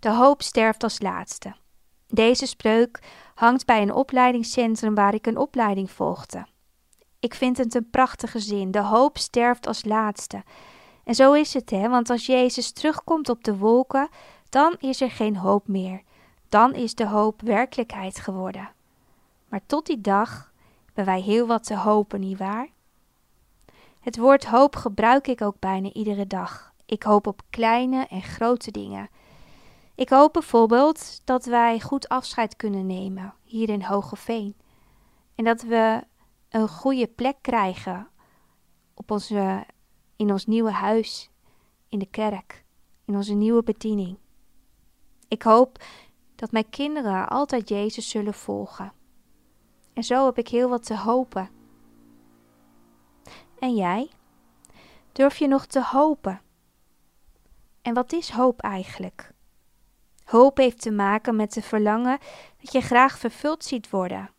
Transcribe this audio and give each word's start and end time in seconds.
De 0.00 0.10
hoop 0.10 0.42
sterft 0.42 0.82
als 0.82 1.00
laatste. 1.00 1.54
Deze 2.08 2.46
spreuk 2.46 3.02
hangt 3.34 3.66
bij 3.66 3.82
een 3.82 3.92
opleidingscentrum 3.92 4.94
waar 4.94 5.14
ik 5.14 5.26
een 5.26 5.36
opleiding 5.36 5.90
volgde. 5.90 6.46
Ik 7.18 7.34
vind 7.34 7.58
het 7.58 7.74
een 7.74 7.90
prachtige 7.90 8.38
zin. 8.38 8.70
De 8.70 8.82
hoop 8.82 9.18
sterft 9.18 9.66
als 9.66 9.84
laatste. 9.84 10.42
En 11.04 11.14
zo 11.14 11.32
is 11.32 11.54
het, 11.54 11.70
hè? 11.70 11.88
Want 11.88 12.10
als 12.10 12.26
Jezus 12.26 12.72
terugkomt 12.72 13.28
op 13.28 13.44
de 13.44 13.56
wolken, 13.56 14.08
dan 14.48 14.76
is 14.78 15.00
er 15.00 15.10
geen 15.10 15.36
hoop 15.36 15.68
meer. 15.68 16.02
Dan 16.48 16.74
is 16.74 16.94
de 16.94 17.06
hoop 17.06 17.40
werkelijkheid 17.42 18.18
geworden. 18.18 18.70
Maar 19.48 19.60
tot 19.66 19.86
die 19.86 20.00
dag 20.00 20.52
hebben 20.86 21.04
wij 21.04 21.20
heel 21.20 21.46
wat 21.46 21.64
te 21.64 21.76
hopen, 21.76 22.20
nietwaar? 22.20 22.68
Het 24.00 24.16
woord 24.16 24.44
hoop 24.44 24.76
gebruik 24.76 25.26
ik 25.26 25.42
ook 25.42 25.56
bijna 25.58 25.92
iedere 25.92 26.26
dag. 26.26 26.72
Ik 26.86 27.02
hoop 27.02 27.26
op 27.26 27.42
kleine 27.50 28.06
en 28.06 28.22
grote 28.22 28.70
dingen. 28.70 29.08
Ik 30.00 30.08
hoop 30.08 30.32
bijvoorbeeld 30.32 31.20
dat 31.24 31.44
wij 31.44 31.80
goed 31.80 32.08
afscheid 32.08 32.56
kunnen 32.56 32.86
nemen 32.86 33.34
hier 33.42 33.68
in 33.68 33.82
Hogeveen. 33.82 34.56
En 35.34 35.44
dat 35.44 35.62
we 35.62 36.04
een 36.48 36.68
goede 36.68 37.06
plek 37.06 37.36
krijgen 37.40 38.08
op 38.94 39.10
onze, 39.10 39.66
in 40.16 40.30
ons 40.30 40.46
nieuwe 40.46 40.70
huis, 40.70 41.30
in 41.88 41.98
de 41.98 42.06
kerk, 42.06 42.64
in 43.04 43.16
onze 43.16 43.34
nieuwe 43.34 43.62
bediening. 43.62 44.18
Ik 45.28 45.42
hoop 45.42 45.84
dat 46.34 46.52
mijn 46.52 46.70
kinderen 46.70 47.28
altijd 47.28 47.68
Jezus 47.68 48.08
zullen 48.10 48.34
volgen. 48.34 48.92
En 49.92 50.04
zo 50.04 50.24
heb 50.24 50.38
ik 50.38 50.48
heel 50.48 50.68
wat 50.68 50.86
te 50.86 50.96
hopen. 50.96 51.50
En 53.58 53.74
jij? 53.74 54.10
Durf 55.12 55.38
je 55.38 55.48
nog 55.48 55.66
te 55.66 55.84
hopen? 55.84 56.40
En 57.82 57.94
wat 57.94 58.12
is 58.12 58.30
hoop 58.30 58.60
eigenlijk? 58.60 59.38
Hoop 60.30 60.56
heeft 60.56 60.80
te 60.80 60.90
maken 60.90 61.36
met 61.36 61.52
de 61.52 61.62
verlangen 61.62 62.18
dat 62.60 62.72
je 62.72 62.80
graag 62.80 63.18
vervuld 63.18 63.64
ziet 63.64 63.90
worden. 63.90 64.30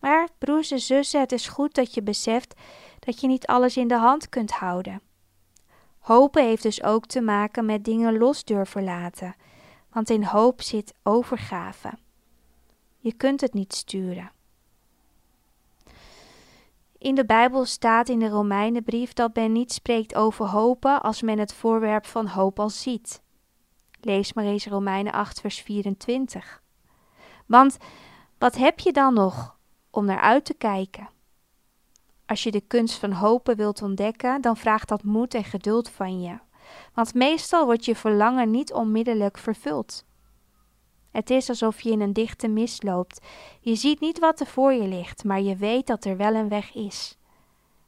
Maar 0.00 0.28
broers 0.38 0.70
en 0.70 0.80
zussen, 0.80 1.20
het 1.20 1.32
is 1.32 1.48
goed 1.48 1.74
dat 1.74 1.94
je 1.94 2.02
beseft 2.02 2.54
dat 2.98 3.20
je 3.20 3.26
niet 3.26 3.46
alles 3.46 3.76
in 3.76 3.88
de 3.88 3.96
hand 3.96 4.28
kunt 4.28 4.50
houden. 4.50 5.00
Hopen 5.98 6.44
heeft 6.44 6.62
dus 6.62 6.82
ook 6.82 7.06
te 7.06 7.20
maken 7.20 7.64
met 7.64 7.84
dingen 7.84 8.18
los 8.18 8.44
durven 8.44 8.84
laten, 8.84 9.34
want 9.92 10.10
in 10.10 10.22
hoop 10.24 10.62
zit 10.62 10.94
overgave. 11.02 11.92
Je 12.98 13.12
kunt 13.12 13.40
het 13.40 13.54
niet 13.54 13.74
sturen. 13.74 14.32
In 16.98 17.14
de 17.14 17.24
Bijbel 17.24 17.64
staat 17.64 18.08
in 18.08 18.18
de 18.18 18.28
Romeinenbrief 18.28 19.12
dat 19.12 19.34
men 19.34 19.52
niet 19.52 19.72
spreekt 19.72 20.14
over 20.14 20.46
hopen 20.46 21.02
als 21.02 21.22
men 21.22 21.38
het 21.38 21.54
voorwerp 21.54 22.06
van 22.06 22.26
hoop 22.26 22.60
al 22.60 22.70
ziet. 22.70 23.24
Lees 24.06 24.32
maar 24.32 24.44
eens 24.44 24.66
Romeinen 24.66 25.12
8, 25.12 25.40
vers 25.40 25.60
24. 25.60 26.62
Want 27.46 27.76
wat 28.38 28.56
heb 28.56 28.78
je 28.78 28.92
dan 28.92 29.14
nog 29.14 29.58
om 29.90 30.04
naar 30.04 30.20
uit 30.20 30.44
te 30.44 30.54
kijken? 30.54 31.08
Als 32.26 32.42
je 32.42 32.50
de 32.50 32.60
kunst 32.60 32.98
van 32.98 33.12
hopen 33.12 33.56
wilt 33.56 33.82
ontdekken, 33.82 34.40
dan 34.40 34.56
vraagt 34.56 34.88
dat 34.88 35.02
moed 35.02 35.34
en 35.34 35.44
geduld 35.44 35.90
van 35.90 36.20
je. 36.20 36.38
Want 36.94 37.14
meestal 37.14 37.64
wordt 37.64 37.84
je 37.84 37.96
verlangen 37.96 38.50
niet 38.50 38.72
onmiddellijk 38.72 39.38
vervuld. 39.38 40.04
Het 41.10 41.30
is 41.30 41.48
alsof 41.48 41.80
je 41.80 41.90
in 41.90 42.00
een 42.00 42.12
dichte 42.12 42.48
mist 42.48 42.82
loopt. 42.82 43.26
Je 43.60 43.74
ziet 43.74 44.00
niet 44.00 44.18
wat 44.18 44.40
er 44.40 44.46
voor 44.46 44.72
je 44.72 44.88
ligt, 44.88 45.24
maar 45.24 45.40
je 45.40 45.56
weet 45.56 45.86
dat 45.86 46.04
er 46.04 46.16
wel 46.16 46.34
een 46.34 46.48
weg 46.48 46.74
is. 46.74 47.18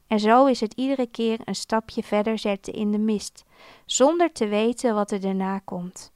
En 0.09 0.21
zo 0.21 0.47
is 0.47 0.61
het 0.61 0.73
iedere 0.73 1.07
keer 1.07 1.41
een 1.45 1.55
stapje 1.55 2.03
verder 2.03 2.39
zetten 2.39 2.73
in 2.73 2.91
de 2.91 2.99
mist, 2.99 3.45
zonder 3.85 4.33
te 4.33 4.47
weten 4.47 4.95
wat 4.95 5.11
er 5.11 5.21
daarna 5.21 5.59
komt. 5.59 6.13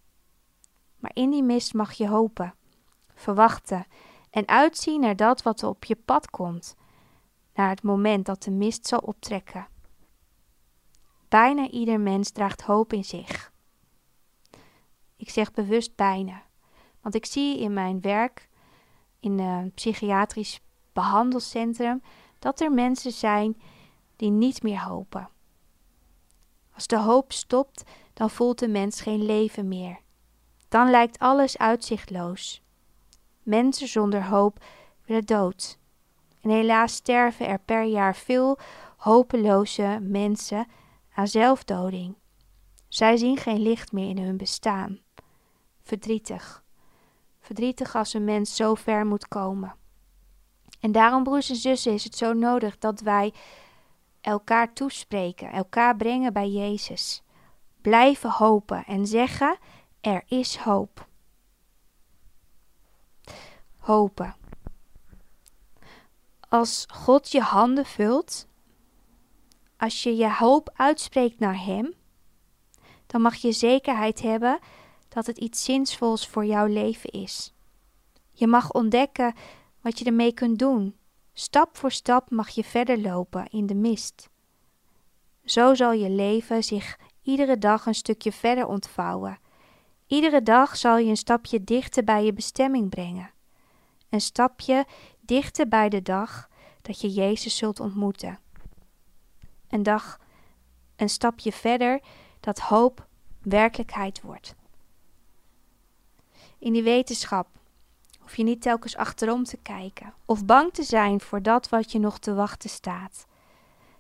Maar 0.97 1.11
in 1.15 1.31
die 1.31 1.43
mist 1.43 1.75
mag 1.75 1.93
je 1.93 2.09
hopen, 2.09 2.55
verwachten 3.15 3.87
en 4.31 4.49
uitzien 4.49 5.01
naar 5.01 5.17
dat 5.17 5.43
wat 5.43 5.63
er 5.63 5.69
op 5.69 5.85
je 5.85 5.97
pad 5.97 6.31
komt, 6.31 6.77
naar 7.55 7.69
het 7.69 7.83
moment 7.83 8.27
dat 8.27 8.43
de 8.43 8.51
mist 8.51 8.87
zal 8.87 8.99
optrekken. 8.99 9.67
Bijna 11.29 11.69
ieder 11.69 12.01
mens 12.01 12.31
draagt 12.31 12.63
hoop 12.63 12.93
in 12.93 13.05
zich. 13.05 13.53
Ik 15.17 15.31
zeg 15.31 15.53
bewust 15.53 15.97
bijna, 15.97 16.43
want 17.01 17.15
ik 17.15 17.27
zie 17.27 17.59
in 17.59 17.73
mijn 17.73 18.01
werk 18.01 18.49
in 19.21 19.39
een 19.39 19.73
psychiatrisch 19.73 20.61
behandelcentrum 20.93 22.03
dat 22.39 22.61
er 22.61 22.73
mensen 22.73 23.13
zijn 23.13 23.57
die 24.23 24.31
niet 24.31 24.63
meer 24.63 24.81
hopen. 24.81 25.29
Als 26.75 26.87
de 26.87 26.99
hoop 26.99 27.33
stopt, 27.33 27.83
dan 28.13 28.31
voelt 28.31 28.59
de 28.59 28.69
mens 28.69 29.01
geen 29.01 29.25
leven 29.25 29.69
meer. 29.69 29.99
Dan 30.69 30.91
lijkt 30.91 31.19
alles 31.19 31.59
uitzichtloos. 31.59 32.63
Mensen 33.43 33.89
zonder 33.89 34.25
hoop 34.25 34.65
willen 35.05 35.25
dood. 35.25 35.79
En 36.41 36.51
helaas 36.51 36.95
sterven 36.95 37.47
er 37.47 37.59
per 37.59 37.85
jaar 37.85 38.17
veel 38.17 38.59
hopeloze 38.97 39.99
mensen 40.03 40.67
aan 41.15 41.29
zelfdoding. 41.29 42.15
Zij 42.89 43.17
zien 43.17 43.37
geen 43.37 43.61
licht 43.61 43.93
meer 43.93 44.09
in 44.09 44.19
hun 44.19 44.37
bestaan. 44.37 45.01
Verdrietig. 45.83 46.65
Verdrietig 47.41 47.95
als 47.95 48.15
een 48.15 48.25
mens 48.25 48.57
zo 48.57 48.75
ver 48.75 49.07
moet 49.07 49.29
komen. 49.29 49.75
En 50.81 50.93
daarom, 50.93 51.23
broers 51.23 51.51
en 51.51 51.57
zussen, 51.57 51.93
is 51.93 52.05
het 52.05 52.17
zo 52.17 52.33
nodig 52.33 52.79
dat 52.79 53.01
wij 53.01 53.33
elkaar 54.23 54.73
toespreken, 54.73 55.51
elkaar 55.51 55.97
brengen 55.97 56.33
bij 56.33 56.49
Jezus. 56.49 57.23
Blijven 57.81 58.31
hopen 58.31 58.85
en 58.85 59.07
zeggen: 59.07 59.59
er 60.01 60.23
is 60.27 60.57
hoop. 60.57 61.09
Hopen. 63.77 64.37
Als 66.49 66.87
God 66.93 67.31
je 67.31 67.41
handen 67.41 67.87
vult, 67.87 68.47
als 69.77 70.03
je 70.03 70.17
je 70.17 70.33
hoop 70.33 70.73
uitspreekt 70.75 71.39
naar 71.39 71.65
Hem, 71.65 71.95
dan 73.07 73.21
mag 73.21 73.35
je 73.35 73.53
zekerheid 73.53 74.23
hebben 74.23 74.59
dat 75.09 75.27
het 75.27 75.39
iets 75.39 75.65
zinvols 75.65 76.29
voor 76.29 76.45
jouw 76.45 76.67
leven 76.67 77.11
is. 77.11 77.55
Je 78.33 78.47
mag 78.47 78.73
ontdekken 78.73 79.35
wat 79.81 79.99
je 79.99 80.05
ermee 80.05 80.33
kunt 80.33 80.59
doen. 80.59 80.97
Stap 81.35 81.77
voor 81.77 81.93
stap 81.93 82.31
mag 82.31 82.49
je 82.49 82.65
verder 82.65 82.99
lopen 82.99 83.47
in 83.47 83.67
de 83.67 83.75
mist. 83.75 84.29
Zo 85.45 85.75
zal 85.75 85.93
je 85.93 86.11
leven 86.11 86.65
zich 86.65 86.99
iedere 87.23 87.59
dag 87.59 87.87
een 87.87 87.95
stukje 87.95 88.33
verder 88.33 88.67
ontvouwen. 88.67 89.39
Iedere 90.07 90.43
dag 90.43 90.77
zal 90.77 90.97
je 90.97 91.09
een 91.09 91.17
stapje 91.17 91.65
dichter 91.65 92.05
bij 92.05 92.25
je 92.25 92.33
bestemming 92.33 92.91
brengen. 92.91 93.31
Een 94.09 94.21
stapje 94.21 94.87
dichter 95.21 95.69
bij 95.69 95.89
de 95.89 96.03
dag 96.03 96.49
dat 96.83 97.01
je 97.01 97.11
Jezus 97.11 97.57
zult 97.57 97.81
ontmoeten. 97.81 98.39
Een 99.69 99.83
dag, 99.83 100.21
een 100.97 101.09
stapje 101.09 101.53
verder 101.53 102.01
dat 102.41 102.59
hoop 102.59 103.07
werkelijkheid 103.43 104.21
wordt. 104.21 104.55
In 106.59 106.73
die 106.73 106.83
wetenschap 106.83 107.49
hoef 108.23 108.37
je 108.37 108.43
niet 108.43 108.63
telkens 108.63 108.97
achterom 108.97 109.45
te 109.45 109.57
kijken 109.57 110.15
of 110.25 110.45
bang 110.45 110.73
te 110.73 110.83
zijn 110.83 111.21
voor 111.21 111.43
dat 111.43 111.69
wat 111.69 111.93
je 111.93 111.99
nog 111.99 112.19
te 112.19 112.35
wachten 112.35 112.71
staat. 112.71 113.27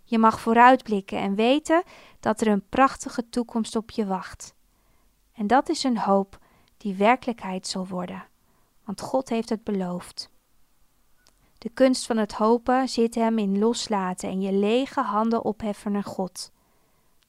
Je 0.04 0.18
mag 0.18 0.40
vooruitblikken 0.40 1.18
en 1.18 1.34
weten 1.34 1.82
dat 2.20 2.40
er 2.40 2.46
een 2.46 2.68
prachtige 2.68 3.28
toekomst 3.28 3.76
op 3.76 3.90
je 3.90 4.06
wacht. 4.06 4.54
En 5.34 5.46
dat 5.46 5.68
is 5.68 5.84
een 5.84 5.98
hoop 5.98 6.38
die 6.76 6.94
werkelijkheid 6.94 7.66
zal 7.66 7.86
worden, 7.86 8.24
want 8.84 9.00
God 9.00 9.28
heeft 9.28 9.48
het 9.48 9.64
beloofd. 9.64 10.30
De 11.58 11.70
kunst 11.70 12.06
van 12.06 12.16
het 12.16 12.32
hopen 12.32 12.88
zit 12.88 13.14
hem 13.14 13.38
in 13.38 13.58
loslaten 13.58 14.28
en 14.28 14.40
je 14.40 14.52
lege 14.52 15.00
handen 15.00 15.44
opheffen 15.44 15.92
naar 15.92 16.04
God. 16.04 16.52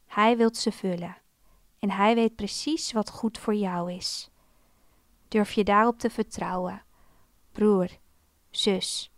Hij 0.06 0.38
wilt 0.38 0.58
ze 0.58 0.72
vullen 0.72 1.18
en 1.80 1.92
hij 1.92 2.16
weet 2.16 2.36
precies 2.36 2.92
wat 2.92 3.10
goed 3.10 3.38
voor 3.38 3.56
jou 3.56 3.92
is. 3.92 4.30
Durf 5.34 5.52
je 5.52 5.64
daarop 5.64 6.00
te 6.00 6.10
vertrouwen, 6.10 6.84
broer, 7.52 7.90
zus. 8.50 9.12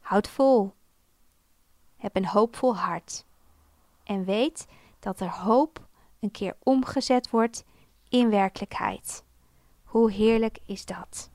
Houd 0.00 0.28
vol. 0.28 0.74
Heb 1.96 2.16
een 2.16 2.26
hoopvol 2.26 2.76
hart. 2.76 3.24
En 4.04 4.24
weet 4.24 4.66
dat 4.98 5.20
er 5.20 5.30
hoop 5.30 5.86
een 6.20 6.30
keer 6.30 6.56
omgezet 6.62 7.30
wordt 7.30 7.64
in 8.08 8.30
werkelijkheid. 8.30 9.24
Hoe 9.84 10.10
heerlijk 10.10 10.58
is 10.66 10.84
dat? 10.84 11.30